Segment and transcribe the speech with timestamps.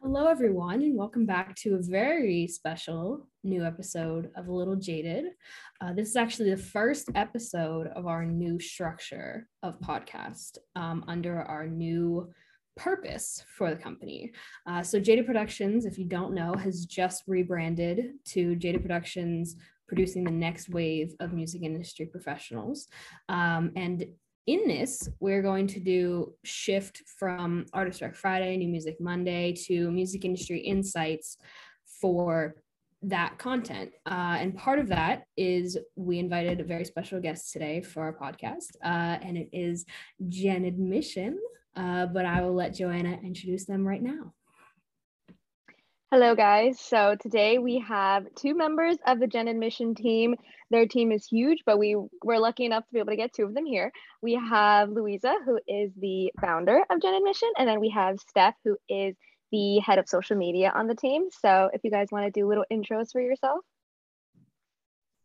[0.00, 5.24] Hello, everyone, and welcome back to a very special new episode of A Little Jaded.
[5.80, 11.42] Uh, this is actually the first episode of our new structure of podcast um, under
[11.42, 12.32] our new
[12.76, 14.30] purpose for the company.
[14.68, 19.56] Uh, so, Jaded Productions, if you don't know, has just rebranded to Jaded Productions
[19.88, 22.86] producing the next wave of music industry professionals.
[23.28, 24.04] Um, and
[24.48, 29.90] in this, we're going to do shift from Artist Rec Friday, New Music Monday to
[29.90, 31.36] Music Industry Insights
[32.00, 32.56] for
[33.02, 33.90] that content.
[34.06, 38.14] Uh, and part of that is we invited a very special guest today for our
[38.14, 39.84] podcast, uh, and it is
[40.30, 41.38] Gen Admission.
[41.76, 44.32] Uh, but I will let Joanna introduce them right now.
[46.10, 46.80] Hello, guys.
[46.80, 50.36] So today we have two members of the Gen Admission team.
[50.70, 53.44] Their team is huge, but we were lucky enough to be able to get two
[53.44, 53.92] of them here.
[54.22, 58.54] We have Louisa, who is the founder of Gen Admission, and then we have Steph,
[58.64, 59.16] who is
[59.52, 61.24] the head of social media on the team.
[61.42, 63.60] So if you guys want to do little intros for yourself.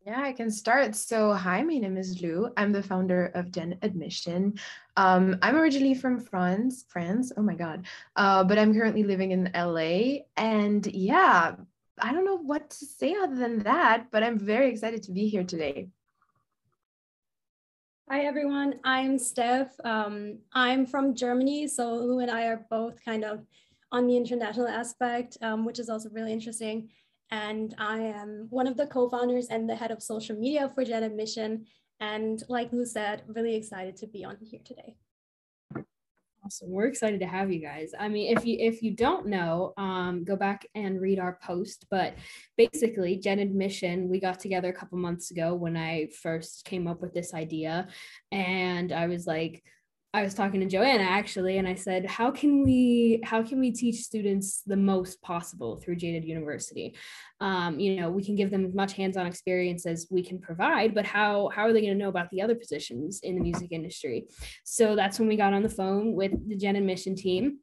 [0.06, 0.96] Yeah, I can start.
[0.96, 2.52] So, hi, my name is Lou.
[2.58, 4.56] I'm the founder of Gen Admission.
[4.98, 7.32] Um, I'm originally from France, France.
[7.38, 7.86] Oh my God.
[8.18, 10.26] Uh, but I'm currently living in LA.
[10.36, 11.56] And yeah,
[12.02, 15.30] I don't know what to say other than that, but I'm very excited to be
[15.30, 15.88] here today.
[18.10, 18.82] Hi, everyone.
[18.84, 19.74] I'm Steph.
[19.86, 21.66] Um, I'm from Germany.
[21.70, 23.46] So, Lou and I are both kind of
[23.94, 26.90] on the international aspect, um, which is also really interesting
[27.34, 31.02] and I am one of the co-founders and the head of social media for Gen
[31.02, 31.66] Admission.
[32.00, 34.96] And like Lou said, really excited to be on here today.
[36.46, 36.70] Awesome.
[36.70, 37.92] We're excited to have you guys.
[37.98, 41.86] I mean, if you if you don't know, um, go back and read our post.
[41.90, 42.16] But
[42.56, 47.02] basically, Gen Admission, we got together a couple months ago when I first came up
[47.02, 47.88] with this idea,
[48.32, 49.64] and I was like,
[50.16, 53.72] I was talking to Joanna actually, and I said, "How can we how can we
[53.72, 56.96] teach students the most possible through Jaded University?
[57.40, 60.94] Um, you know, we can give them as much hands-on experience as we can provide,
[60.94, 63.72] but how how are they going to know about the other positions in the music
[63.72, 64.28] industry?"
[64.64, 67.60] So that's when we got on the phone with the Gen Admission team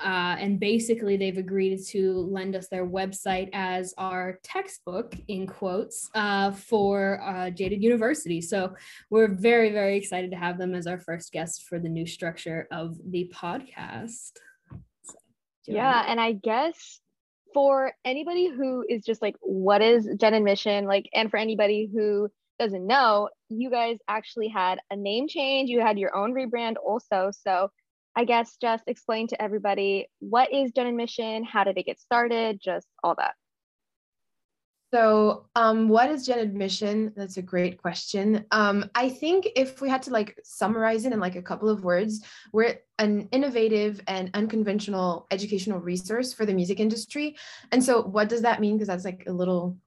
[0.00, 6.10] uh, and basically, they've agreed to lend us their website as our textbook, in quotes,
[6.14, 8.40] uh, for uh, Jaded University.
[8.40, 8.74] So
[9.10, 12.66] we're very, very excited to have them as our first guest for the new structure
[12.70, 14.32] of the podcast.
[15.62, 17.00] So, yeah, and I guess
[17.54, 20.86] for anybody who is just like, what is Gen Admission?
[20.86, 22.28] Like, and for anybody who
[22.58, 25.70] doesn't know, you guys actually had a name change.
[25.70, 27.30] You had your own rebrand also.
[27.32, 27.70] So
[28.16, 32.60] I guess just explain to everybody what is Gen Admission, how did it get started,
[32.60, 33.34] just all that.
[34.92, 37.12] So, um, what is Gen Admission?
[37.16, 38.46] That's a great question.
[38.52, 41.82] Um, I think if we had to like summarize it in like a couple of
[41.82, 47.36] words, we're an innovative and unconventional educational resource for the music industry.
[47.72, 48.76] And so, what does that mean?
[48.76, 49.78] Because that's like a little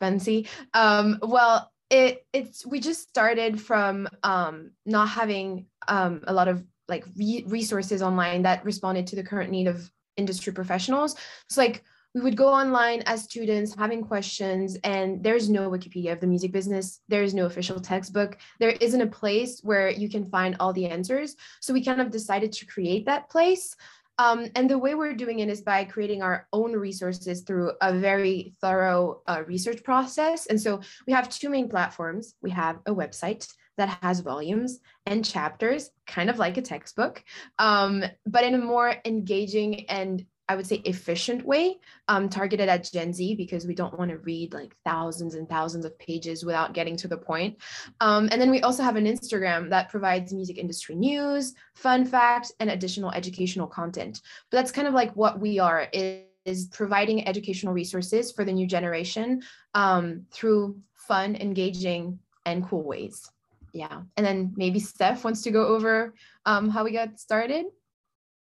[0.00, 0.48] fancy.
[0.72, 6.64] Um, well, it it's we just started from um, not having um, a lot of
[6.88, 11.16] like re- resources online that responded to the current need of industry professionals.
[11.46, 11.82] It's like
[12.14, 16.52] we would go online as students having questions and there's no wikipedia of the music
[16.52, 17.00] business.
[17.08, 18.38] There is no official textbook.
[18.60, 21.34] There isn't a place where you can find all the answers.
[21.60, 23.74] So we kind of decided to create that place.
[24.18, 27.98] Um, and the way we're doing it is by creating our own resources through a
[27.98, 30.46] very thorough uh, research process.
[30.46, 32.34] And so we have two main platforms.
[32.40, 37.24] We have a website that has volumes and chapters, kind of like a textbook,
[37.58, 42.90] um, but in a more engaging and I would say efficient way, um, targeted at
[42.92, 46.74] Gen Z because we don't want to read like thousands and thousands of pages without
[46.74, 47.56] getting to the point.
[48.00, 52.52] Um, and then we also have an Instagram that provides music industry news, fun facts,
[52.60, 54.20] and additional educational content.
[54.50, 58.52] But that's kind of like what we are is, is providing educational resources for the
[58.52, 59.40] new generation
[59.72, 63.30] um, through fun, engaging, and cool ways
[63.74, 64.02] yeah.
[64.16, 66.14] And then maybe steph wants to go over
[66.46, 67.66] um, how we got started?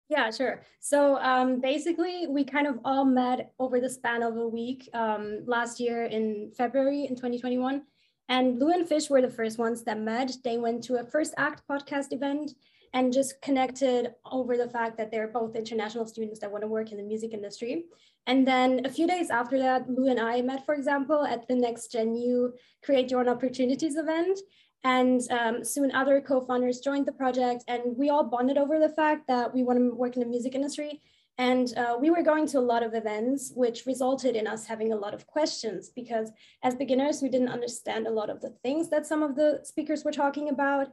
[0.09, 0.62] Yeah sure.
[0.80, 5.41] So um, basically we kind of all met over the span of a week um,
[5.47, 7.83] last year in february in 2021
[8.28, 10.33] and Lou and Fish were the first ones that met.
[10.42, 12.53] They went to a first act podcast event
[12.92, 16.91] and just connected over the fact that they're both international students that want to work
[16.91, 17.84] in the music industry.
[18.27, 21.54] And then a few days after that, Lou and I met, for example, at the
[21.54, 24.41] Next Gen U Create Your Own Opportunities event.
[24.84, 29.26] And um, soon other co-founders joined the project and we all bonded over the fact
[29.26, 31.00] that we want to work in the music industry.
[31.38, 34.92] And uh, we were going to a lot of events, which resulted in us having
[34.92, 36.30] a lot of questions because
[36.62, 40.02] as beginners, we didn't understand a lot of the things that some of the speakers
[40.04, 40.88] were talking about.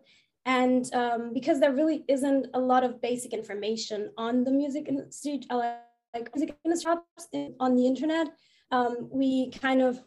[0.45, 5.41] And um, because there really isn't a lot of basic information on the music industry,
[6.13, 7.27] like music shops
[7.61, 8.27] on the internet,
[8.71, 10.03] um, we kind of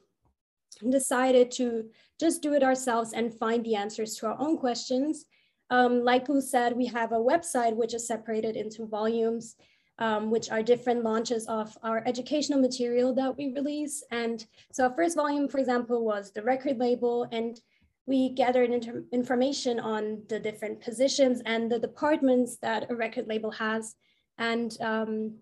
[0.91, 1.89] decided to
[2.19, 5.27] just do it ourselves and find the answers to our own questions.
[5.71, 9.57] Um, like Lou said, we have a website which is separated into volumes,
[9.99, 14.05] um, which are different launches of our educational material that we release.
[14.11, 17.61] And so our first volume, for example, was the record label and
[18.07, 18.71] we gathered
[19.13, 23.97] information on the different positions and the departments that a record label has.
[24.39, 25.39] And um,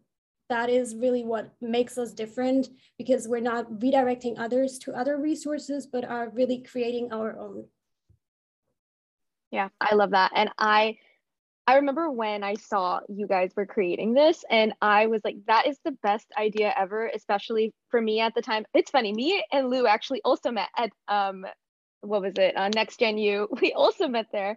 [0.48, 2.68] that is really what makes us different
[2.98, 7.64] because we're not redirecting others to other resources, but are really creating our own.
[9.50, 10.32] Yeah, I love that.
[10.34, 10.98] And I
[11.66, 15.66] I remember when I saw you guys were creating this and I was like, that
[15.66, 18.66] is the best idea ever, especially for me at the time.
[18.74, 21.46] It's funny, me and Lou actually also met at um
[22.02, 23.48] what was it, uh, Next Gen U.
[23.62, 24.56] We also met there.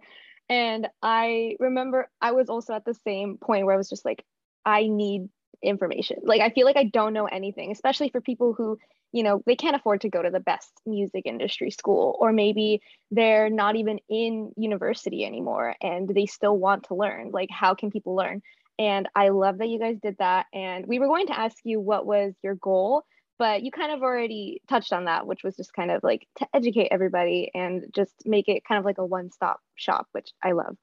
[0.50, 4.24] And I remember I was also at the same point where I was just like,
[4.64, 5.28] I need
[5.62, 6.18] information.
[6.24, 8.78] Like I feel like I don't know anything, especially for people who,
[9.12, 12.80] you know, they can't afford to go to the best music industry school or maybe
[13.10, 17.30] they're not even in university anymore and they still want to learn.
[17.32, 18.42] Like how can people learn?
[18.78, 21.80] And I love that you guys did that and we were going to ask you
[21.80, 23.04] what was your goal,
[23.38, 26.46] but you kind of already touched on that, which was just kind of like to
[26.54, 30.76] educate everybody and just make it kind of like a one-stop shop, which I love.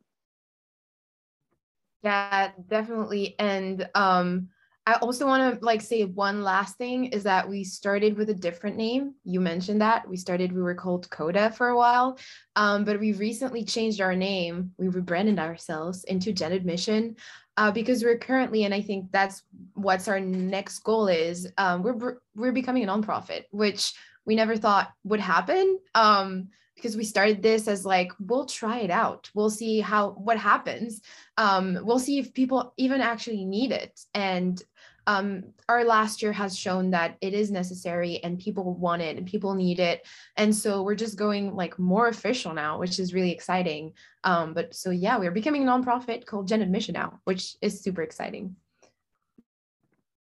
[2.04, 3.36] Yeah, definitely.
[3.40, 4.50] And um
[4.88, 8.36] I also want to like say one last thing is that we started with a
[8.36, 9.16] different name.
[9.24, 12.20] You mentioned that we started, we were called Coda for a while,
[12.56, 14.72] um, but we recently changed our name.
[14.78, 17.16] We rebranded ourselves into Gen Admission
[17.58, 19.42] uh, because we're currently, and I think that's
[19.74, 21.52] what's our next goal is.
[21.58, 23.94] Um, we're we're becoming a nonprofit, which
[24.26, 25.80] we never thought would happen.
[25.96, 30.38] Um, because we started this as like we'll try it out we'll see how what
[30.38, 31.02] happens
[31.38, 34.62] um, we'll see if people even actually need it and
[35.08, 39.28] um, our last year has shown that it is necessary and people want it and
[39.28, 40.06] people need it
[40.38, 43.94] and so we're just going like more official now which is really exciting
[44.24, 48.02] um, but so yeah we're becoming a nonprofit called gen admission now which is super
[48.02, 48.56] exciting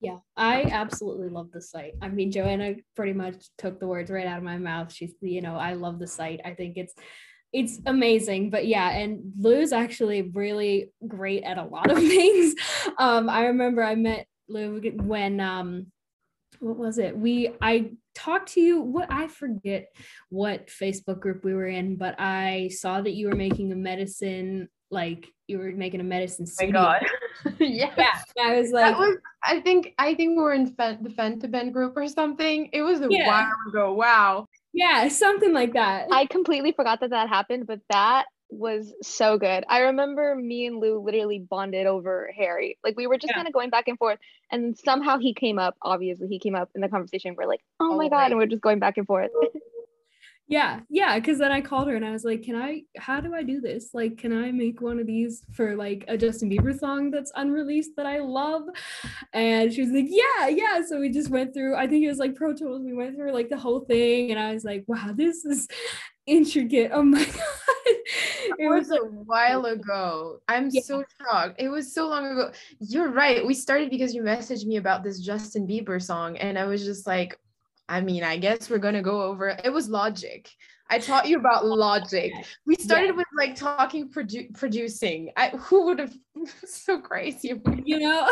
[0.04, 1.94] yeah, I absolutely love the site.
[2.02, 4.92] I mean, Joanna pretty much took the words right out of my mouth.
[4.92, 6.42] She's, you know, I love the site.
[6.44, 6.92] I think it's
[7.54, 8.50] it's amazing.
[8.50, 12.54] But yeah, and Lou's actually really great at a lot of things.
[12.98, 15.86] Um, I remember I met Lou when um
[16.60, 17.16] what was it?
[17.16, 19.88] We I talked to you what I forget
[20.28, 24.68] what Facebook group we were in, but I saw that you were making a medicine
[24.90, 27.06] like you were making a medicine Oh my god.
[27.58, 27.92] yeah.
[27.96, 28.12] yeah.
[28.40, 31.96] I was like was, I think I think we were in Fen- the Fentaben group
[31.96, 32.70] or something.
[32.72, 33.26] It was a yeah.
[33.26, 33.94] while ago.
[33.94, 34.46] Wow.
[34.72, 36.08] Yeah, something like that.
[36.10, 39.64] I completely forgot that that happened, but that was so good.
[39.68, 42.78] I remember me and Lou literally bonded over Harry.
[42.84, 43.36] Like we were just yeah.
[43.36, 44.18] kind of going back and forth,
[44.50, 45.76] and somehow he came up.
[45.82, 47.34] Obviously, he came up in the conversation.
[47.36, 49.30] We're like, "Oh, oh my god!" and we're just going back and forth.
[50.46, 53.34] yeah yeah because then i called her and i was like can i how do
[53.34, 56.78] i do this like can i make one of these for like a justin bieber
[56.78, 58.62] song that's unreleased that i love
[59.32, 62.18] and she was like yeah yeah so we just went through i think it was
[62.18, 65.12] like pro tools we went through like the whole thing and i was like wow
[65.14, 65.66] this is
[66.26, 66.90] intricate.
[66.92, 67.34] Oh my god.
[68.58, 70.40] It was a while ago.
[70.48, 70.82] I'm yeah.
[70.82, 71.56] so shocked.
[71.58, 72.52] It was so long ago.
[72.78, 73.44] You're right.
[73.44, 77.06] We started because you messaged me about this justin bieber song and i was just
[77.06, 77.38] like
[77.86, 80.50] I mean, I guess we're gonna go over it was logic.
[80.94, 82.32] I taught you about logic.
[82.66, 83.16] We started yeah.
[83.16, 85.32] with like talking produ- producing.
[85.36, 86.14] I who would have
[86.64, 87.60] so crazy.
[87.84, 88.30] You know,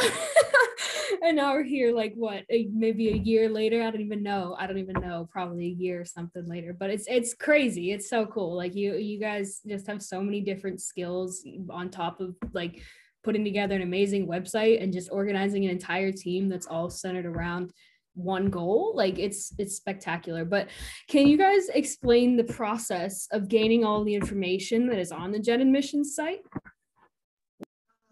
[1.23, 3.83] and now we're here like what a, maybe a year later.
[3.83, 4.55] I don't even know.
[4.57, 5.29] I don't even know.
[5.33, 6.73] Probably a year or something later.
[6.79, 7.91] But it's it's crazy.
[7.91, 8.57] It's so cool.
[8.57, 12.81] Like you you guys just have so many different skills on top of like
[13.25, 17.73] putting together an amazing website and just organizing an entire team that's all centered around
[18.15, 20.45] one goal like it's it's spectacular.
[20.45, 20.69] But
[21.09, 25.39] can you guys explain the process of gaining all the information that is on the
[25.39, 26.41] gen admissions site?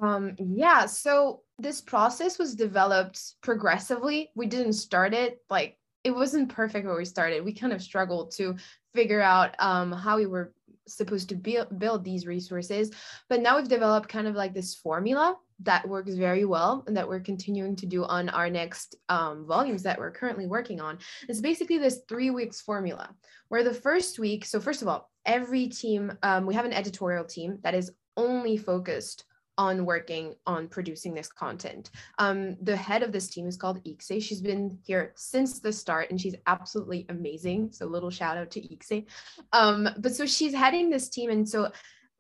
[0.01, 4.31] Um yeah so this process was developed progressively.
[4.35, 7.45] We didn't start it like it wasn't perfect when we started.
[7.45, 8.57] We kind of struggled to
[8.95, 10.53] figure out um how we were
[10.91, 12.91] supposed to build these resources
[13.29, 17.09] but now we've developed kind of like this formula that works very well and that
[17.09, 20.99] we're continuing to do on our next um, volumes that we're currently working on.
[21.29, 23.15] It's basically this three weeks formula
[23.49, 27.25] where the first week, so first of all, every team, um, we have an editorial
[27.25, 29.25] team that is only focused
[29.59, 31.91] on working on producing this content.
[32.19, 34.23] Um, the head of this team is called Ikse.
[34.23, 37.71] She's been here since the start and she's absolutely amazing.
[37.73, 39.05] So little shout out to Ikse.
[39.53, 41.31] Um, but so she's heading this team.
[41.31, 41.71] And so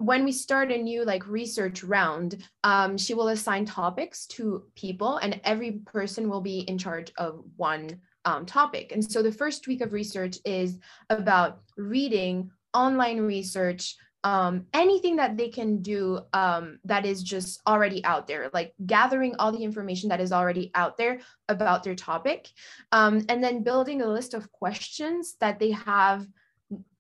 [0.01, 5.19] when we start a new like research round, um, she will assign topics to people,
[5.19, 8.93] and every person will be in charge of one um, topic.
[8.93, 10.79] And so the first week of research is
[11.11, 18.05] about reading online research, um, anything that they can do um, that is just already
[18.05, 22.49] out there, like gathering all the information that is already out there about their topic,
[22.93, 26.27] um, and then building a list of questions that they have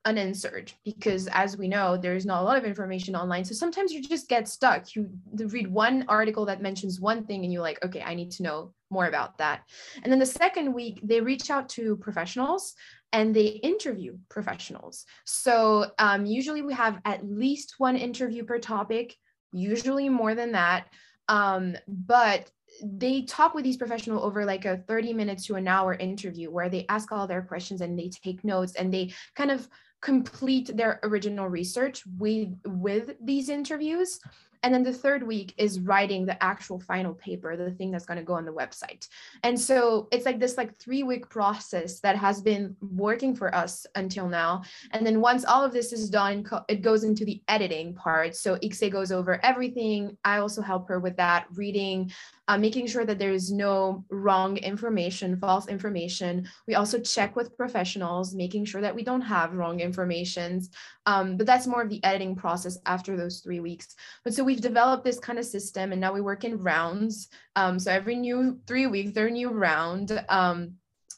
[0.07, 3.45] unanswered because as we know there's not a lot of information online.
[3.45, 4.95] So sometimes you just get stuck.
[4.97, 8.43] You read one article that mentions one thing and you're like okay i need to
[8.43, 9.63] know more about that.
[10.03, 12.75] And then the second week they reach out to professionals
[13.13, 15.05] and they interview professionals.
[15.25, 19.17] So um, usually we have at least one interview per topic
[19.53, 20.87] usually more than that.
[21.29, 22.51] Um, but
[22.83, 26.69] they talk with these professionals over like a 30 minutes to an hour interview where
[26.69, 29.69] they ask all their questions and they take notes and they kind of
[30.03, 34.19] complete their original research with with these interviews
[34.63, 38.19] and then the third week is writing the actual final paper the thing that's going
[38.19, 39.09] to go on the website.
[39.43, 43.87] And so it's like this like three week process that has been working for us
[43.95, 44.63] until now.
[44.93, 48.37] And then once all of this is done it goes into the editing part.
[48.37, 50.17] So Ikse goes over everything.
[50.25, 52.13] I also help her with that reading
[52.51, 56.49] uh, making sure that there is no wrong information, false information.
[56.67, 60.71] We also check with professionals, making sure that we don't have wrong informations.
[61.07, 63.95] Um, but that's more of the editing process after those three weeks.
[64.25, 67.29] But so we've developed this kind of system and now we work in rounds.
[67.55, 70.21] Um, so every new three weeks, there are new round.
[70.29, 70.73] Um,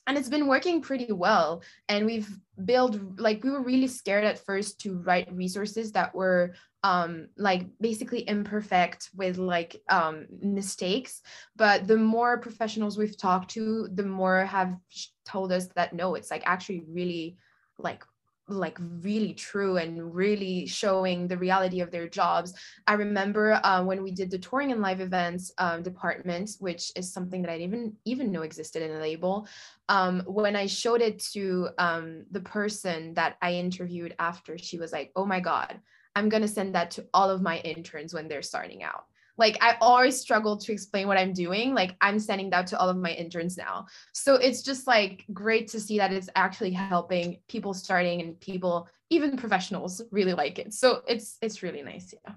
[0.07, 2.29] and it's been working pretty well and we've
[2.63, 6.53] built like we were really scared at first to write resources that were
[6.85, 11.23] um like basically imperfect with like um mistakes
[11.57, 14.77] but the more professionals we've talked to the more have
[15.25, 17.37] told us that no it's like actually really
[17.79, 18.05] like
[18.49, 22.55] like really true and really showing the reality of their jobs.
[22.87, 27.13] I remember uh, when we did the touring and live events um, department, which is
[27.13, 29.47] something that I didn't even even know existed in a label.
[29.89, 34.93] Um, when I showed it to um, the person that I interviewed after, she was
[34.93, 35.81] like, "Oh my god,
[36.15, 39.05] I'm going to send that to all of my interns when they're starting out.
[39.39, 41.75] Like I always struggle to explain what I'm doing.
[41.75, 43.87] Like I'm sending that to all of my interns now.
[44.13, 48.89] So it's just like great to see that it's actually helping people starting and people,
[49.11, 50.75] even professionals, really like it.
[50.75, 52.15] So it's it's really nice.
[52.27, 52.35] Yeah.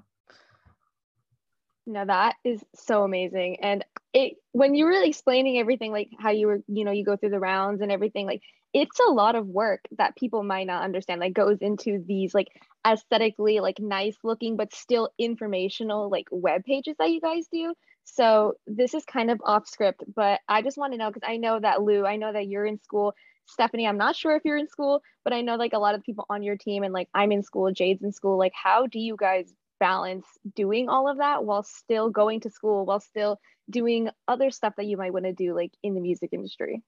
[1.88, 3.58] No, that is so amazing.
[3.62, 7.16] And it when you were explaining everything, like how you were, you know, you go
[7.16, 8.42] through the rounds and everything, like
[8.76, 12.50] it's a lot of work that people might not understand like goes into these like
[12.86, 17.74] aesthetically like nice looking but still informational like web pages that you guys do
[18.04, 21.38] so this is kind of off script but i just want to know because i
[21.38, 23.14] know that lou i know that you're in school
[23.46, 26.04] stephanie i'm not sure if you're in school but i know like a lot of
[26.04, 29.00] people on your team and like i'm in school jade's in school like how do
[29.00, 33.40] you guys balance doing all of that while still going to school while still
[33.70, 36.82] doing other stuff that you might want to do like in the music industry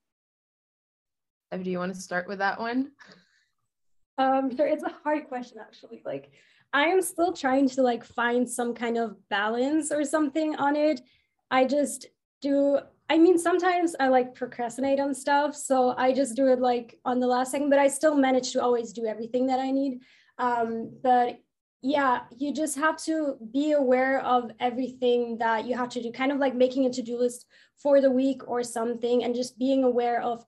[1.55, 2.91] do you want to start with that one?
[4.17, 4.67] Um, sure.
[4.67, 6.01] It's a hard question, actually.
[6.05, 6.31] Like,
[6.73, 11.01] I am still trying to like find some kind of balance or something on it.
[11.49, 12.07] I just
[12.41, 12.79] do.
[13.09, 17.21] I mean, sometimes I like procrastinate on stuff, so I just do it like on
[17.21, 17.69] the last second.
[17.69, 20.01] But I still manage to always do everything that I need.
[20.39, 21.39] Um, but
[21.81, 26.11] yeah, you just have to be aware of everything that you have to do.
[26.11, 29.83] Kind of like making a to-do list for the week or something, and just being
[29.83, 30.45] aware of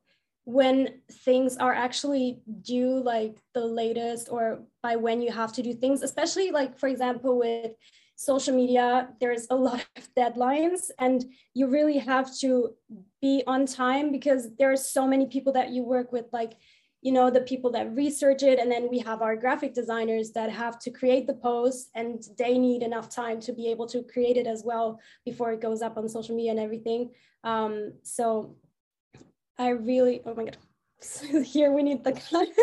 [0.50, 5.76] when things are actually due like the latest or by when you have to do
[5.76, 7.72] things especially like for example with
[8.16, 12.74] social media there's a lot of deadlines and you really have to
[13.22, 16.54] be on time because there are so many people that you work with like
[17.02, 20.52] you know the people that research it and then we have our graphic designers that
[20.52, 24.36] have to create the post and they need enough time to be able to create
[24.36, 27.10] it as well before it goes up on social media and everything
[27.44, 28.56] um, so
[29.60, 30.58] I really, oh my God.
[31.46, 32.56] Here we need the comment.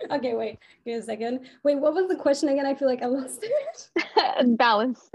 [0.10, 1.40] okay, wait, give me a second.
[1.62, 2.66] Wait, what was the question again?
[2.66, 4.56] I feel like I lost it.
[4.56, 5.10] Balance.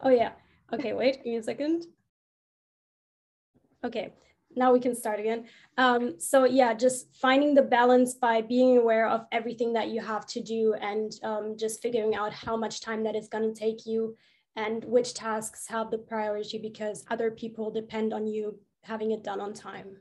[0.00, 0.32] Oh yeah.
[0.72, 1.86] Okay, wait, give me a second.
[3.84, 4.12] Okay,
[4.58, 5.46] now we can start again.
[5.76, 10.26] Um, so yeah, just finding the balance by being aware of everything that you have
[10.26, 13.86] to do and um, just figuring out how much time that is going to take
[13.86, 14.16] you
[14.58, 19.40] and which tasks have the priority because other people depend on you having it done
[19.40, 19.96] on time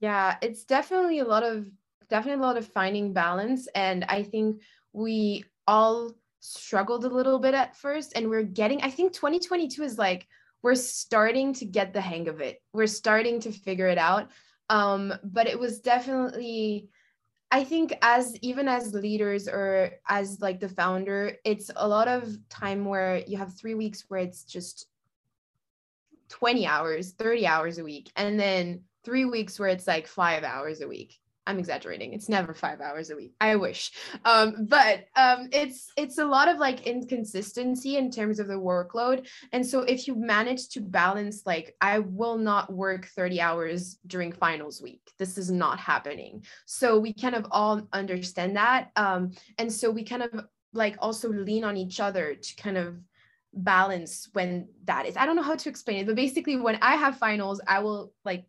[0.00, 1.66] yeah it's definitely a lot of
[2.10, 4.60] definitely a lot of finding balance and i think
[4.92, 9.98] we all struggled a little bit at first and we're getting i think 2022 is
[9.98, 10.26] like
[10.66, 14.30] we're starting to get the hang of it we're starting to figure it out
[14.68, 16.88] um but it was definitely
[17.52, 22.36] I think as even as leaders or as like the founder, it's a lot of
[22.48, 24.88] time where you have three weeks where it's just
[26.30, 30.80] 20 hours, 30 hours a week, and then three weeks where it's like five hours
[30.80, 31.20] a week.
[31.46, 32.12] I'm exaggerating.
[32.12, 33.34] It's never five hours a week.
[33.40, 33.92] I wish,
[34.24, 39.28] um, but um, it's it's a lot of like inconsistency in terms of the workload.
[39.52, 44.32] And so if you manage to balance, like I will not work 30 hours during
[44.32, 45.12] finals week.
[45.18, 46.44] This is not happening.
[46.64, 51.28] So we kind of all understand that, um, and so we kind of like also
[51.28, 52.96] lean on each other to kind of
[53.56, 55.16] balance when that is.
[55.16, 58.12] I don't know how to explain it, but basically when I have finals, I will
[58.24, 58.44] like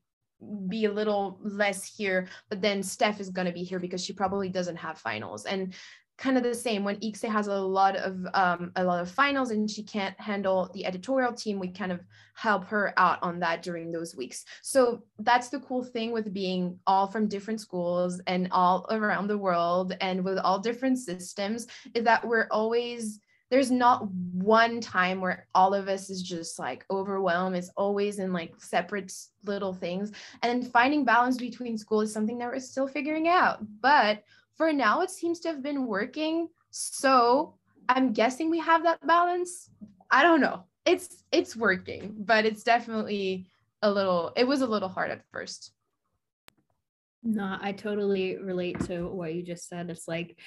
[0.67, 4.13] be a little less here, but then Steph is going to be here because she
[4.13, 5.46] probably doesn't have finals.
[5.46, 5.74] And
[6.17, 9.51] kind of the same when Ikse has a lot of um, a lot of finals
[9.51, 12.01] and she can't handle the editorial team, we kind of
[12.34, 14.46] help her out on that during those weeks.
[14.63, 19.38] So that's the cool thing with being all from different schools and all around the
[19.38, 25.48] world and with all different systems is that we're always there's not one time where
[25.56, 27.56] all of us is just like overwhelmed.
[27.56, 29.13] It's always in like separate
[29.46, 30.12] little things.
[30.42, 33.60] And then finding balance between school is something that we're still figuring out.
[33.82, 34.24] But
[34.56, 36.50] for now it seems to have been working.
[36.72, 37.56] So
[37.89, 39.70] i'm guessing we have that balance.
[40.12, 40.63] I don't know.
[40.86, 43.48] It's it's working but it's definitely
[43.82, 45.72] a little it was a little hard at first.
[47.24, 49.89] No i totally relate to what you just said.
[49.89, 50.38] It's like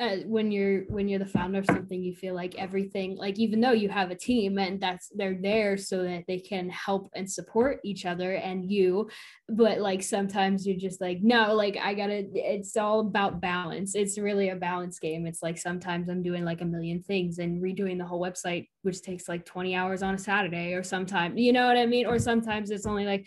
[0.00, 3.60] uh, when you're when you're the founder of something you feel like everything like even
[3.60, 7.30] though you have a team and that's they're there so that they can help and
[7.30, 9.08] support each other and you
[9.48, 13.94] but like sometimes you're just like no like i gotta it's all about balance.
[13.94, 15.26] It's really a balance game.
[15.26, 19.02] It's like sometimes i'm doing like a million things and redoing the whole website which
[19.02, 22.06] takes like 20 hours on a saturday or sometimes you know what i mean?
[22.06, 23.26] Or sometimes it's only like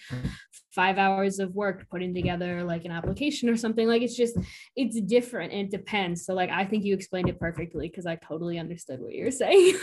[0.71, 4.37] five hours of work putting together like an application or something like it's just
[4.75, 6.25] it's different and it depends.
[6.25, 9.77] So like i think you explained it perfectly because i totally understood what you're saying.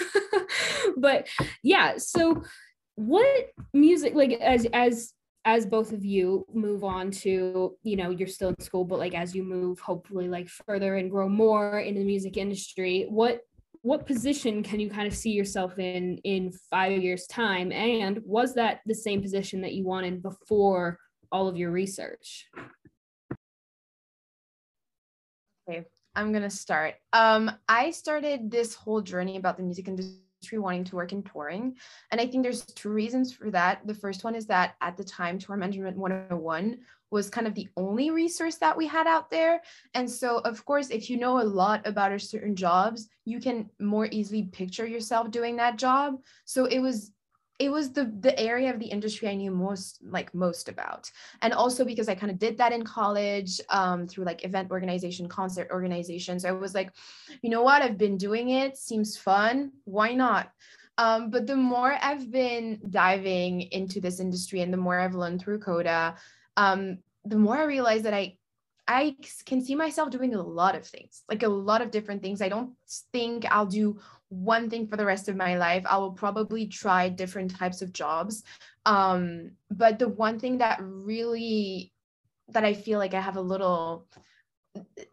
[0.97, 1.29] But
[1.63, 2.43] yeah so
[2.97, 5.13] what music like as as
[5.45, 9.15] as both of you move on to you know you're still in school but like
[9.15, 13.41] as you move hopefully like further and grow more in the music industry what
[13.85, 17.71] what position can you kind of see yourself in in five years time?
[17.71, 20.99] And was that the same position that you wanted before
[21.31, 22.49] all of your research?
[25.69, 25.85] Okay
[26.17, 26.95] i'm gonna start.
[27.13, 29.87] Um i started this whole journey about the music
[30.45, 31.75] industry wanting to work in touring
[32.11, 35.05] and i think there's two reasons for that the first one is that at the
[35.05, 36.77] time tour management 101
[37.11, 39.63] was kind of the only resource that we had out there.
[39.95, 43.71] And so, of course, if you know a lot about a certain jobs, you can
[43.79, 46.17] more easily picture yourself doing that job.
[46.45, 47.13] So it was
[47.59, 51.11] it was the the area of the industry I knew most like most about,
[51.43, 55.29] and also because I kind of did that in college um, through like event organization,
[55.29, 56.41] concert organization.
[56.41, 56.91] So I was like,
[57.43, 60.51] you know what, I've been doing it, seems fun, why not?
[60.99, 65.41] Um, but the more I've been diving into this industry and the more I've learned
[65.41, 66.15] through Coda,
[66.57, 68.37] um, the more I realize that I
[68.87, 72.43] I can see myself doing a lot of things, like a lot of different things.
[72.43, 72.73] I don't
[73.13, 73.99] think I'll do
[74.35, 75.85] one thing for the rest of my life.
[75.89, 78.43] I will probably try different types of jobs.
[78.87, 81.93] Um, but the one thing that really
[82.49, 84.07] that I feel like I have a little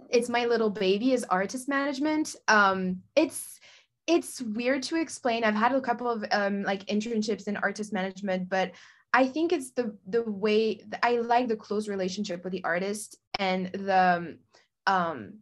[0.09, 2.35] it's my little baby is artist management.
[2.47, 3.59] Um, it's
[4.07, 5.43] it's weird to explain.
[5.43, 8.71] I've had a couple of um, like internships in artist management, but
[9.13, 13.67] I think it's the the way I like the close relationship with the artist and
[13.67, 14.37] the
[14.87, 15.39] um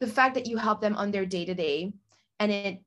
[0.00, 1.92] the fact that you help them on their day to day
[2.38, 2.82] and it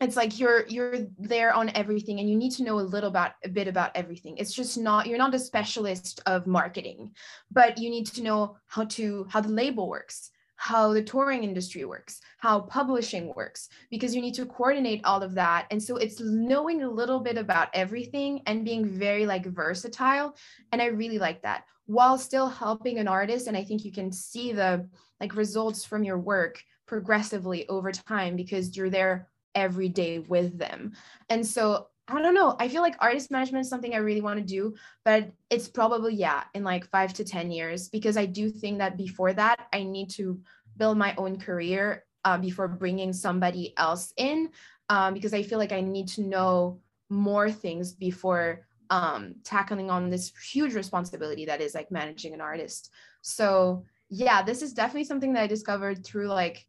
[0.00, 3.32] it's like you're you're there on everything and you need to know a little about
[3.44, 7.10] a bit about everything it's just not you're not a specialist of marketing
[7.50, 11.84] but you need to know how to how the label works how the touring industry
[11.84, 15.66] works, how publishing works, because you need to coordinate all of that.
[15.70, 20.34] And so it's knowing a little bit about everything and being very like versatile.
[20.72, 23.46] And I really like that while still helping an artist.
[23.46, 24.88] And I think you can see the
[25.20, 30.92] like results from your work progressively over time because you're there every day with them.
[31.28, 32.54] And so I don't know.
[32.60, 36.14] I feel like artist management is something I really want to do, but it's probably,
[36.14, 39.82] yeah, in like five to 10 years, because I do think that before that, I
[39.82, 40.40] need to
[40.76, 44.50] build my own career uh, before bringing somebody else in,
[44.88, 50.08] um, because I feel like I need to know more things before um, tackling on
[50.08, 52.92] this huge responsibility that is like managing an artist.
[53.22, 56.66] So, yeah, this is definitely something that I discovered through like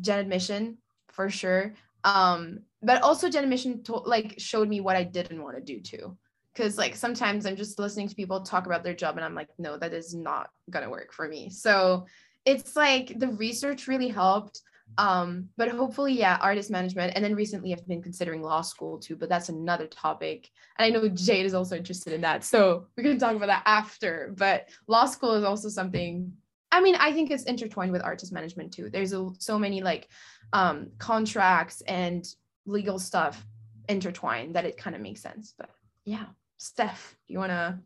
[0.00, 0.78] Gen Admission
[1.08, 1.74] for sure.
[2.04, 5.80] Um, but also Gen Admission to- like showed me what I didn't want to do
[5.80, 6.16] too.
[6.56, 9.48] Cause like sometimes I'm just listening to people talk about their job and I'm like,
[9.58, 11.48] no, that is not gonna work for me.
[11.50, 12.06] So
[12.44, 14.62] it's like the research really helped
[14.98, 19.16] um but hopefully yeah artist management and then recently i've been considering law school too
[19.16, 23.02] but that's another topic and i know jade is also interested in that so we
[23.02, 26.32] can talk about that after but law school is also something
[26.72, 30.08] i mean i think it's intertwined with artist management too there's a, so many like
[30.52, 32.34] um contracts and
[32.66, 33.44] legal stuff
[33.88, 35.70] intertwined that it kind of makes sense but
[36.04, 36.26] yeah
[36.58, 37.78] steph you want to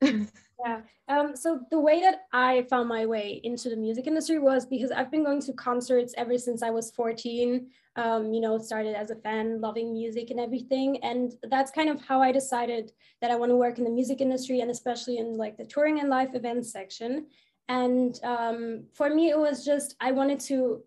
[0.02, 0.80] yeah.
[1.08, 4.90] Um, so the way that I found my way into the music industry was because
[4.90, 7.68] I've been going to concerts ever since I was 14.
[7.96, 11.02] Um, you know, started as a fan, loving music and everything.
[11.02, 14.20] And that's kind of how I decided that I want to work in the music
[14.20, 17.26] industry and especially in like the touring and live events section.
[17.68, 20.82] And um, for me, it was just I wanted to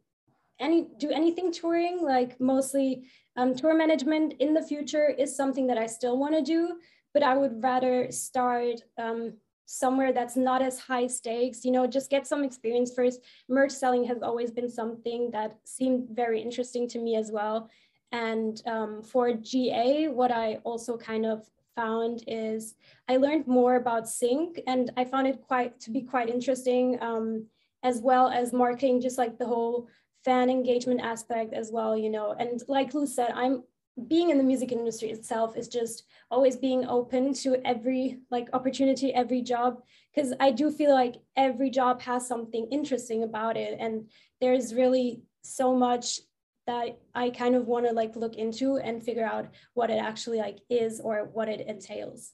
[0.59, 3.05] any do anything touring, like mostly
[3.35, 6.77] um, tour management in the future is something that I still want to do
[7.13, 9.33] but I would rather start um,
[9.65, 13.21] somewhere that's not as high stakes, you know, just get some experience first.
[13.47, 17.69] Merch selling has always been something that seemed very interesting to me as well.
[18.11, 22.75] And um, for GA, what I also kind of found is
[23.07, 27.47] I learned more about sync and I found it quite to be quite interesting um,
[27.83, 29.87] as well as marketing, just like the whole
[30.23, 33.63] fan engagement aspect as well, you know, and like Lou said, I'm
[34.07, 39.13] being in the music industry itself is just always being open to every like opportunity
[39.13, 39.83] every job
[40.13, 44.09] because i do feel like every job has something interesting about it and
[44.41, 46.21] there's really so much
[46.65, 50.37] that i kind of want to like look into and figure out what it actually
[50.37, 52.31] like is or what it entails.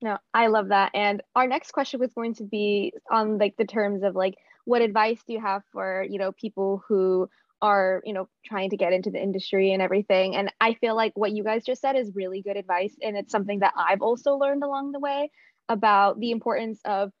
[0.00, 0.90] No i love that.
[0.94, 4.82] And our next question was going to be on like the terms of like what
[4.82, 7.28] advice do you have for you know people who
[7.60, 10.34] are you know trying to get into the industry and everything?
[10.34, 13.30] And i feel like what you guys just said is really good advice and it's
[13.30, 15.30] something that i've also learned along the way
[15.68, 17.12] about the importance of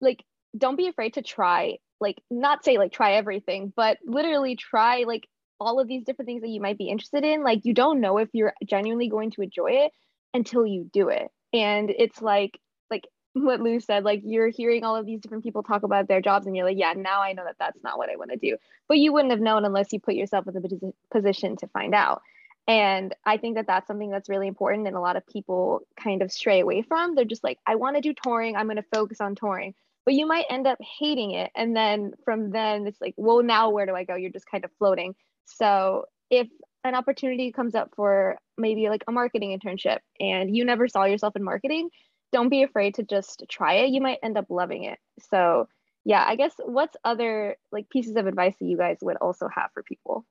[0.00, 0.24] like
[0.56, 5.28] don't be afraid to try like not say like try everything but literally try like
[5.58, 8.18] all of these different things that you might be interested in like you don't know
[8.18, 9.92] if you're genuinely going to enjoy it
[10.32, 12.58] until you do it and it's like
[12.90, 16.20] like what Lou said, like you're hearing all of these different people talk about their
[16.20, 18.36] jobs, and you're like, yeah, now I know that that's not what I want to
[18.36, 18.56] do.
[18.88, 22.22] But you wouldn't have known unless you put yourself in the position to find out.
[22.66, 26.22] And I think that that's something that's really important, and a lot of people kind
[26.22, 27.14] of stray away from.
[27.14, 29.74] They're just like, I want to do touring, I'm going to focus on touring.
[30.04, 31.50] But you might end up hating it.
[31.54, 34.16] And then from then, it's like, well, now where do I go?
[34.16, 35.14] You're just kind of floating.
[35.44, 36.48] So if
[36.84, 41.36] an opportunity comes up for maybe like a marketing internship and you never saw yourself
[41.36, 41.90] in marketing,
[42.32, 43.90] don't be afraid to just try it.
[43.90, 44.98] You might end up loving it.
[45.30, 45.68] So,
[46.04, 49.70] yeah, I guess what's other like pieces of advice that you guys would also have
[49.74, 50.24] for people?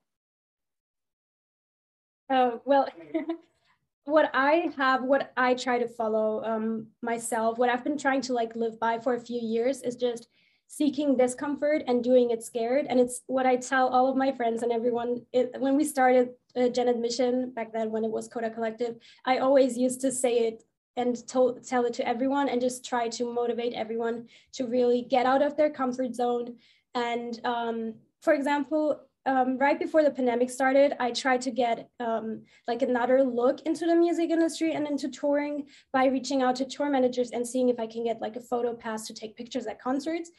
[2.30, 2.88] Oh, well,
[4.04, 8.32] what I have, what I try to follow um, myself, what I've been trying to
[8.32, 10.28] like live by for a few years is just
[10.66, 12.86] seeking discomfort and doing it scared.
[12.88, 15.22] And it's what I tell all of my friends and everyone.
[15.32, 19.38] It, when we started uh, Gen Admission back then, when it was Coda Collective, I
[19.38, 20.62] always used to say it
[20.96, 25.26] and to, tell it to everyone and just try to motivate everyone to really get
[25.26, 26.56] out of their comfort zone.
[26.94, 32.42] And um, for example, um, right before the pandemic started, I tried to get um,
[32.66, 36.90] like another look into the music industry and into touring by reaching out to tour
[36.90, 39.80] managers and seeing if I can get like a photo pass to take pictures at
[39.80, 40.32] concerts.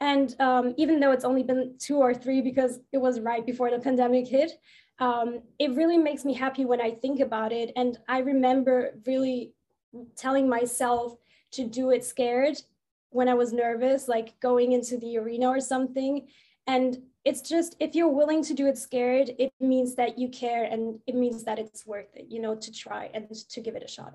[0.00, 3.68] And um, even though it's only been two or three because it was right before
[3.72, 4.52] the pandemic hit,
[5.00, 7.72] um, it really makes me happy when I think about it.
[7.74, 9.54] And I remember really
[10.14, 11.16] telling myself
[11.52, 12.62] to do it scared
[13.10, 16.28] when I was nervous, like going into the arena or something.
[16.68, 20.62] And it's just if you're willing to do it scared, it means that you care
[20.62, 23.82] and it means that it's worth it, you know, to try and to give it
[23.82, 24.14] a shot.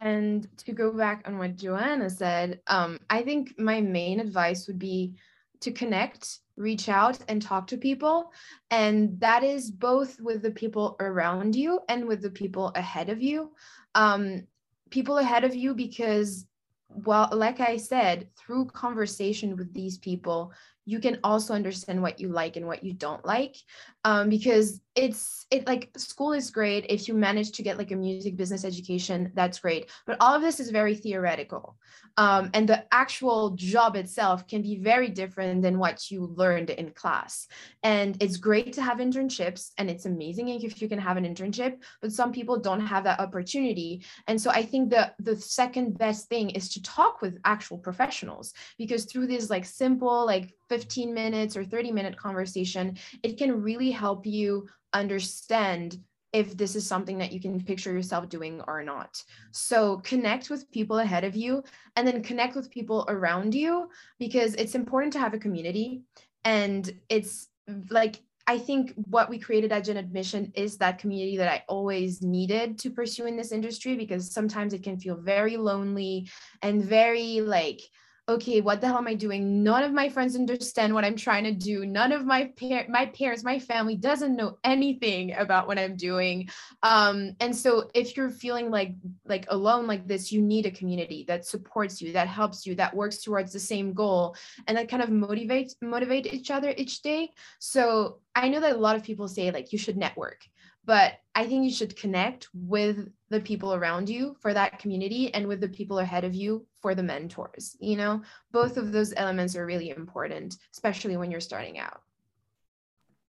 [0.00, 4.78] And to go back on what Joanna said, um, I think my main advice would
[4.78, 5.16] be
[5.60, 8.32] to connect, reach out, and talk to people.
[8.70, 13.20] And that is both with the people around you and with the people ahead of
[13.20, 13.52] you.
[13.94, 14.46] Um,
[14.88, 16.46] people ahead of you, because,
[16.88, 20.52] well, like I said, through conversation with these people,
[20.88, 23.56] you can also understand what you like and what you don't like
[24.04, 26.86] um, because it's it like school is great.
[26.88, 29.90] If you manage to get like a music business education that's great.
[30.06, 31.76] But all of this is very theoretical
[32.16, 36.90] um, and the actual job itself can be very different than what you learned in
[36.90, 37.48] class.
[37.82, 41.82] And it's great to have internships and it's amazing if you can have an internship
[42.00, 44.02] but some people don't have that opportunity.
[44.26, 48.54] And so i think the the second best thing is to talk with actual professionals
[48.78, 53.90] because through this like simple like 15 minutes or 30 minute conversation, it can really
[53.90, 55.98] help you understand
[56.32, 59.20] if this is something that you can picture yourself doing or not.
[59.50, 61.64] So connect with people ahead of you
[61.96, 63.88] and then connect with people around you
[64.20, 66.02] because it's important to have a community.
[66.44, 67.48] And it's
[67.90, 72.22] like, I think what we created at Gen Admission is that community that I always
[72.22, 76.30] needed to pursue in this industry because sometimes it can feel very lonely
[76.62, 77.80] and very like,
[78.28, 79.62] okay, what the hell am I doing?
[79.62, 81.86] None of my friends understand what I'm trying to do.
[81.86, 86.50] None of my par- my parents, my family doesn't know anything about what I'm doing.
[86.82, 91.24] Um, and so if you're feeling like like alone like this, you need a community
[91.28, 94.36] that supports you, that helps you, that works towards the same goal,
[94.66, 97.30] and that kind of motivates motivate each other each day.
[97.58, 100.44] So I know that a lot of people say like you should network
[100.88, 105.46] but I think you should connect with the people around you for that community and
[105.46, 107.76] with the people ahead of you for the mentors.
[107.78, 108.22] You know,
[108.52, 112.00] both of those elements are really important, especially when you're starting out.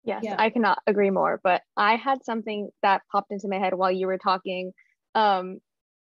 [0.05, 0.37] Yes, yeah.
[0.39, 1.41] I cannot agree more.
[1.43, 4.75] But I had something that popped into my head while you were talking.
[5.15, 5.61] Um,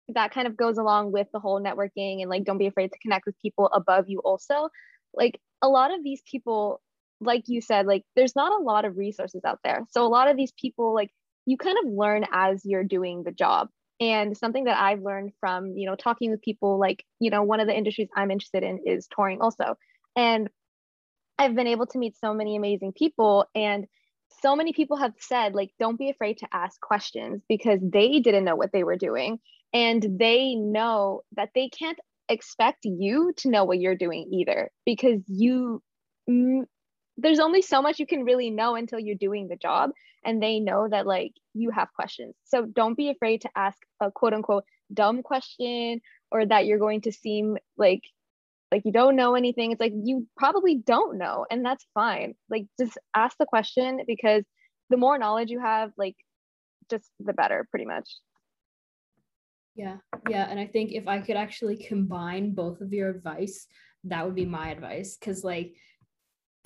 [0.07, 2.99] that kind of goes along with the whole networking and like don't be afraid to
[2.99, 4.69] connect with people above you also.
[5.13, 6.81] Like a lot of these people
[7.19, 10.29] like you said like there's not a lot of resources out there so a lot
[10.29, 11.09] of these people like
[11.47, 13.69] you kind of learn as you're doing the job.
[13.99, 17.59] And something that i've learned from you know talking with people like you know one
[17.59, 19.75] of the industries i'm interested in is touring also.
[20.15, 20.49] And
[21.39, 23.87] i've been able to meet so many amazing people and
[24.41, 28.45] so many people have said like don't be afraid to ask questions because they didn't
[28.45, 29.39] know what they were doing.
[29.73, 35.21] And they know that they can't expect you to know what you're doing either because
[35.27, 35.81] you
[36.29, 36.63] mm,
[37.17, 39.91] there's only so much you can really know until you're doing the job
[40.23, 42.35] and they know that like you have questions.
[42.45, 46.01] So don't be afraid to ask a quote unquote dumb question
[46.31, 48.03] or that you're going to seem like
[48.71, 49.71] like you don't know anything.
[49.71, 52.35] It's like you probably don't know and that's fine.
[52.49, 54.43] Like just ask the question because
[54.89, 56.15] the more knowledge you have like
[56.89, 58.09] just the better pretty much.
[59.75, 63.67] Yeah yeah and i think if i could actually combine both of your advice
[64.09, 65.17] that would be my advice.
[65.19, 65.73] Because like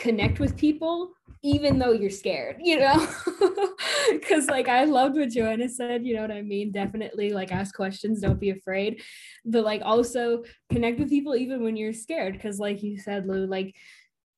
[0.02, 3.08] connect with people even though you're scared you know?
[4.10, 6.72] Because like i loved what joanna said you know what i mean?
[6.72, 9.02] Definitely like ask questions don't be afraid.
[9.46, 13.46] But like also connect with people even when you're scared because like you said lou
[13.46, 13.76] like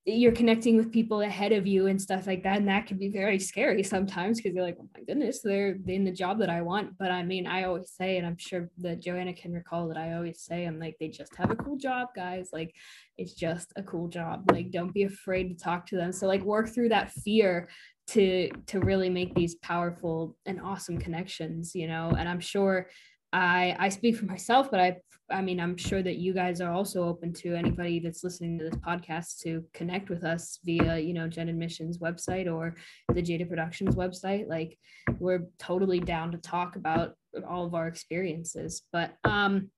[0.05, 3.07] you're connecting with people ahead of you and stuff like that and that can be
[3.07, 6.61] very scary sometimes because you're like oh my goodness they're in the job that i
[6.61, 6.97] want.
[6.97, 10.13] But i mean i always say and i'm sure that joanna can recall that i
[10.13, 12.49] always say i'm like they just have a cool job guys.
[12.51, 12.75] Like
[13.17, 14.49] it's just a cool job.
[14.51, 16.11] Like don't be afraid to talk to them.
[16.11, 17.69] So like work through that fear
[18.07, 22.09] to to really make these powerful and awesome connections you know?
[22.17, 22.89] And i'm sure
[23.31, 24.97] I I speak for myself, but I
[25.33, 28.65] I mean I'm sure that you guys are also open to anybody that's listening to
[28.65, 32.75] this podcast to connect with us via you know Gen Admissions website or
[33.13, 34.47] the Jaded Productions website.
[34.47, 34.77] Like
[35.19, 37.15] we're totally down to talk about
[37.47, 38.83] all of our experiences.
[38.91, 39.71] But um,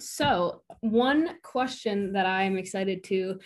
[0.00, 3.38] so one question that I'm excited to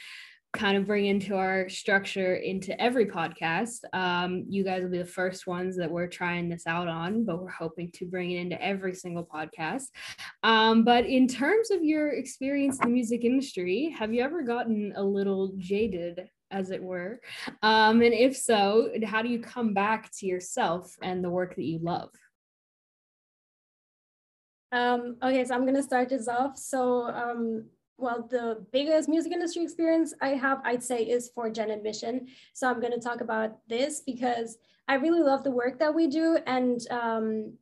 [0.55, 3.81] kind of bring into our structure into every podcast.
[3.93, 7.43] Um, you guys will be the first ones that we're trying this out on, but
[7.43, 9.89] we're hoping to bring it into every single podcast.
[10.43, 14.93] Um, but in terms of your experience in the music industry, have you ever gotten
[14.97, 16.29] a little jaded?
[16.51, 17.19] As it were.
[17.63, 21.65] Um, and if so, how do you come back to yourself and the work that
[21.65, 22.11] you love?
[24.71, 26.57] Um, okay, so I'm gonna start this off.
[26.57, 27.65] So um,
[27.97, 32.27] well, the biggest music industry experience I have, I'd say, is for Gen Admission.
[32.53, 36.09] So I'm going to talk about this because I really love the work that we
[36.09, 37.55] do and um,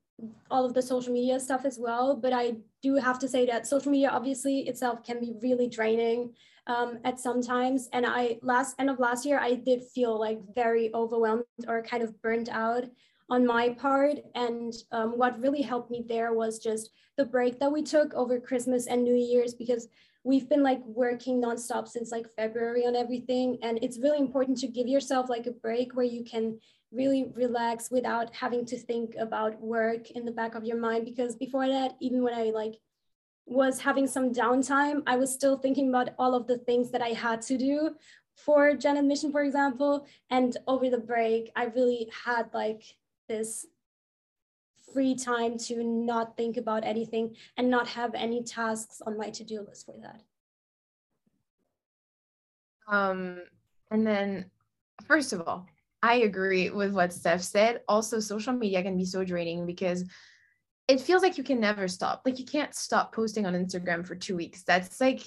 [0.51, 2.17] all of the social media stuff as well.
[2.17, 6.33] But I do have to say that social media, obviously, itself can be really draining
[6.67, 7.89] um, at some times.
[7.93, 12.03] And I last end of last year, I did feel like very overwhelmed or kind
[12.03, 12.85] of burnt out
[13.29, 14.19] on my part.
[14.35, 18.41] And um, what really helped me there was just the break that we took over
[18.41, 19.89] Christmas and New Year's because
[20.25, 23.59] we've been like working nonstop since like February on everything.
[23.63, 26.59] And it's really important to give yourself like a break where you can
[26.93, 31.05] really relax without having to think about work in the back of your mind.
[31.05, 32.75] Because before that, even when I like
[33.47, 37.09] was having some downtime, I was still thinking about all of the things that I
[37.09, 37.97] had to do
[38.37, 40.07] for Gen Admission, for example.
[40.31, 42.85] And over the break, I really had like
[43.29, 43.67] this
[44.93, 49.65] free time to not think about anything and not have any tasks on my to-do
[49.67, 50.23] list for that.
[52.89, 53.43] Um,
[53.91, 54.51] and then
[55.07, 55.67] first of all,
[56.03, 57.81] I agree with what Steph said.
[57.89, 60.05] Also, social media can be so draining because
[60.89, 62.23] it feels like you can never stop.
[62.25, 64.65] Like you can't stop posting on Instagram for two weeks.
[64.65, 65.23] That's like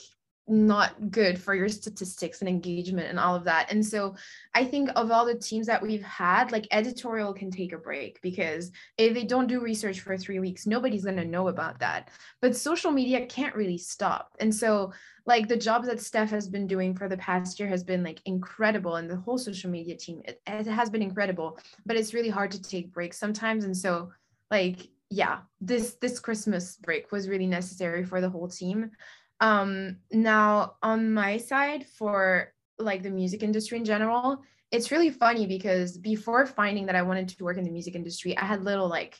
[0.48, 3.72] not good for your statistics and engagement and all of that.
[3.72, 4.16] And so
[4.54, 8.22] I think of all the teams that we've had, like editorial can take a break
[8.22, 12.10] because if they don't do research for three weeks, nobody's going to know about that.
[12.42, 14.36] But social media can't really stop.
[14.40, 14.94] And so,
[15.28, 18.22] like, the job that Steph has been doing for the past year has been like
[18.26, 18.98] incredible.
[18.98, 22.52] And the whole social media team, it, it has been incredible, but it's really hard
[22.52, 23.66] to take breaks sometimes.
[23.66, 24.12] And so,
[24.52, 28.92] like, yeah, this this Christmas break was really necessary for the whole team.
[29.40, 35.46] Um, now, on my side, for like the music industry in general, it's really funny
[35.46, 38.88] because before finding that I wanted to work in the music industry, I had little
[38.88, 39.20] like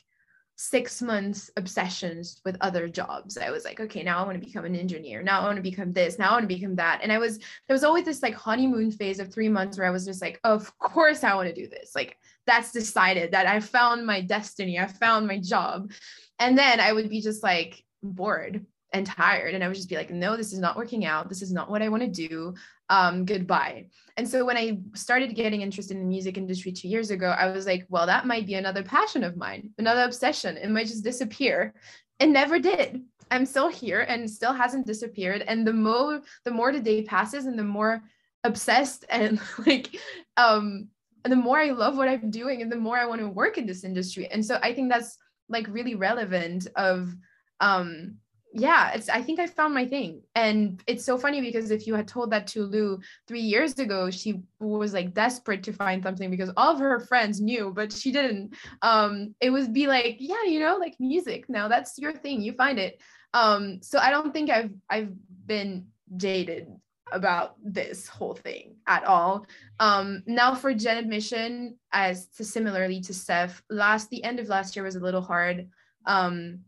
[0.58, 3.36] six months obsessions with other jobs.
[3.36, 5.22] I was like, okay, now I want to become an engineer.
[5.22, 6.18] Now I want to become this.
[6.18, 7.00] Now I want to become that.
[7.02, 9.90] And I was, there was always this like honeymoon phase of three months where I
[9.90, 11.92] was just like, of course I want to do this.
[11.94, 14.78] Like that's decided that I found my destiny.
[14.78, 15.92] I found my job.
[16.38, 19.54] And then I would be just like bored and tired.
[19.54, 21.28] And i would just be like no this is not working out.
[21.28, 22.54] This is not what i want to do.
[22.88, 23.86] Um goodbye.
[24.16, 27.50] And so when i started getting interested in the music industry two years ago i
[27.50, 30.56] was like well that might be another passion of mine another obsession.
[30.56, 31.74] It might just disappear.
[32.18, 33.02] It never did.
[33.30, 35.42] I'm still here and still hasn't disappeared.
[35.42, 38.02] And the more the more the day passes and the more
[38.44, 39.96] obsessed and like
[40.36, 40.88] um
[41.24, 43.58] and the more i love what i'm doing and the more i want to work
[43.58, 44.28] in this industry.
[44.28, 45.18] And so i think that's
[45.48, 47.12] like really relevant of
[47.60, 48.16] um
[48.58, 50.22] yeah, it's I think I found my thing.
[50.34, 54.10] And it's so funny because if you had told that to Lou three years ago,
[54.10, 58.10] she was like desperate to find something because all of her friends knew, but she
[58.10, 58.54] didn't.
[58.80, 61.50] Um, it would be like, yeah, you know, like music.
[61.50, 62.40] Now that's your thing.
[62.40, 63.00] You find it.
[63.34, 65.12] Um, so I don't think I've I've
[65.46, 66.68] been jaded
[67.12, 69.46] about this whole thing at all.
[69.80, 74.74] Um, now for Gen admission, as to similarly to Steph, last the end of last
[74.74, 75.68] year was a little hard
[76.06, 76.60] um,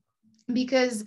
[0.52, 1.04] because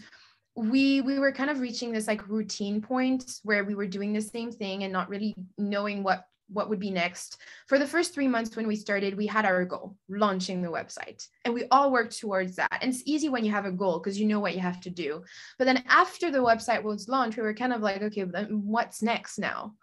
[0.56, 4.22] we we were kind of reaching this like routine point where we were doing the
[4.22, 7.38] same thing and not really knowing what what would be next.
[7.68, 11.26] For the first three months when we started we had our goal launching the website.
[11.46, 12.80] And we all worked towards that.
[12.82, 14.90] And it's easy when you have a goal because you know what you have to
[14.90, 15.24] do.
[15.58, 19.02] But then after the website was launched we were kind of like okay then what's
[19.02, 19.76] next now?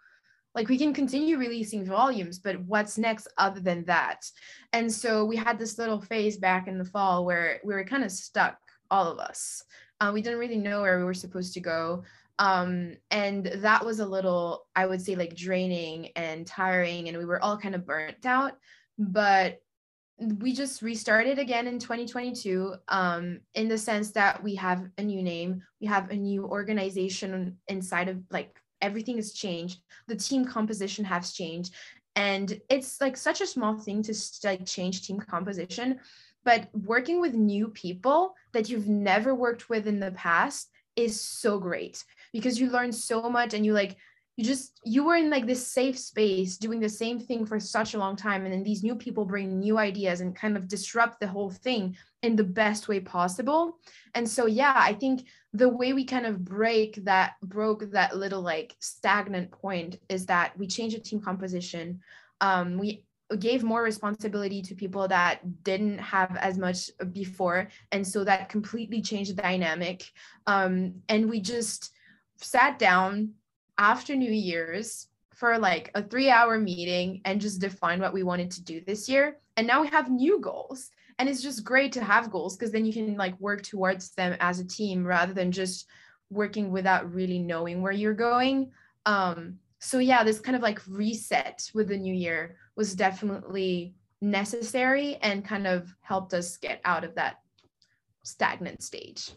[0.53, 4.23] Like we can continue releasing volumes but what's next other than that?
[4.71, 8.03] And so we had this little phase back in the fall where we were kind
[8.03, 8.59] of stuck
[8.91, 9.63] all of us
[9.99, 12.03] uh, we didn't really know where we were supposed to go.
[12.39, 17.25] Um, and that was a little, I would say, like draining and tiring, and we
[17.25, 18.53] were all kind of burnt out.
[18.97, 19.61] But
[20.19, 25.21] we just restarted again in 2022 um, in the sense that we have a new
[25.21, 31.05] name, we have a new organization inside of like everything has changed, the team composition
[31.05, 31.73] has changed,
[32.15, 35.99] and it's like such a small thing to like change team composition
[36.43, 41.59] but working with new people that you've never worked with in the past is so
[41.59, 43.97] great because you learn so much and you like
[44.35, 47.93] you just you were in like this safe space doing the same thing for such
[47.93, 48.45] a long time.
[48.45, 51.97] And then these new people bring new ideas and kind of disrupt the whole thing
[52.23, 53.79] in the best way possible.
[54.15, 58.41] And so yeah i think the way we kind of break that broke that little
[58.41, 62.01] like stagnant point is that we change the team composition.
[62.39, 63.03] Um, we
[63.37, 67.67] gave more responsibility to people that didn't have as much before.
[67.91, 70.09] And so that completely changed the dynamic.
[70.47, 71.91] Um, and we just
[72.37, 73.33] sat down
[73.77, 78.51] after new year's for like a three hour meeting and just defined what we wanted
[78.51, 79.37] to do this year.
[79.57, 80.89] And now we have new goals.
[81.19, 84.35] And it's just great to have goals because then you can like work towards them
[84.39, 85.85] as a team rather than just
[86.29, 88.71] working without really knowing where you're going.
[89.05, 95.17] Um, so yeah this kind of like reset with the new year was definitely necessary
[95.17, 97.41] and kind of helped us get out of that
[98.23, 99.31] stagnant stage.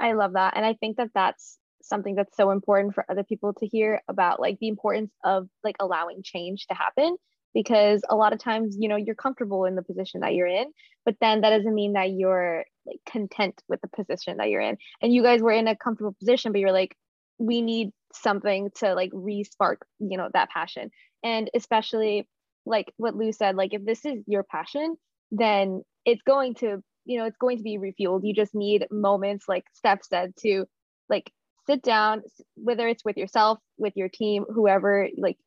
[0.00, 0.56] I love that.
[0.56, 4.40] And I think that that's something that's so important for other people to hear about
[4.40, 7.16] like the importance of like allowing change to happen
[7.54, 10.66] because a lot of times you know you're comfortable in the position that you're in
[11.06, 14.76] but then that doesn't mean that you're like content with the position that you're in
[15.00, 16.94] and you guys were in a comfortable position but you're like
[17.38, 20.90] we need something to like re-spark you know that passion
[21.22, 22.28] and especially
[22.66, 24.96] like what Lou said, like if this is your passion,
[25.30, 28.20] then it's going to, you know, it's going to be refueled.
[28.24, 30.66] You just need moments, like Steph said, to
[31.08, 31.30] like
[31.66, 32.22] sit down,
[32.56, 35.38] whether it's with yourself, with your team, whoever, like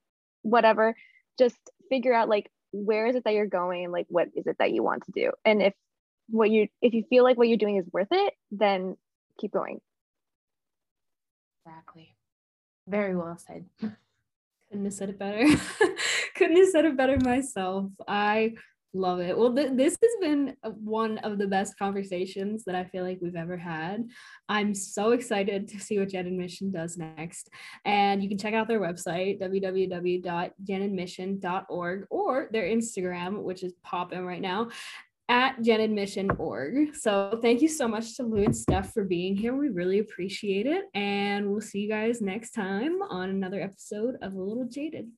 [0.41, 0.95] whatever,
[1.38, 1.58] just
[1.89, 4.84] figure out like where is it that you're going like what is it that you
[4.84, 5.32] want to do.
[5.45, 5.74] And if
[6.30, 8.95] what you if you feel like what you're doing is worth it, then
[9.39, 9.80] keep going.
[11.66, 12.16] Exactly.
[12.88, 13.66] Very well said.
[14.72, 15.45] couldn't have said it better
[16.36, 18.53] couldn't have said it better myself i
[18.93, 19.38] Love it.
[19.38, 23.19] Well, th- this has been uh, one of the best conversations that I feel like
[23.22, 24.09] we've ever had.
[24.49, 27.47] I'm so excited to see what Gen Admission does next.
[27.86, 34.41] And you can check out their website, www.genadmission.org, or their Instagram, which is popping right
[34.41, 34.67] now
[35.32, 36.94] at genadmission.org.
[36.94, 39.56] So thank you so much to Lou and Steph for being here.
[39.56, 40.84] We really appreciate it.
[40.94, 45.10] And we'll see you guys next time on another episode of A Little Jaded.